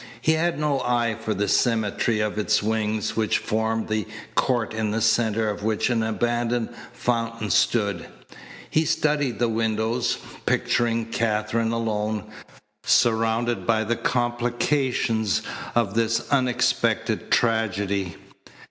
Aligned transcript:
He 0.19 0.31
had 0.31 0.57
no 0.59 0.79
eye 0.79 1.15
for 1.21 1.35
the 1.35 1.47
symmetry 1.47 2.21
of 2.21 2.39
its 2.39 2.63
wings 2.63 3.15
which 3.15 3.37
formed 3.37 3.87
the 3.87 4.07
court 4.33 4.73
in 4.73 4.89
the 4.89 4.99
centre 4.99 5.47
of 5.47 5.61
which 5.61 5.91
an 5.91 6.01
abandoned 6.01 6.69
fountain 6.91 7.51
stood. 7.51 8.07
He 8.67 8.83
studied 8.83 9.37
the 9.37 9.47
windows, 9.47 10.17
picturing 10.47 11.05
Katherine 11.05 11.71
alone, 11.71 12.23
surrounded 12.83 13.67
by 13.67 13.83
the 13.83 13.95
complications 13.95 15.43
of 15.75 15.93
this 15.93 16.27
unexpected 16.31 17.29
tragedy. 17.29 18.15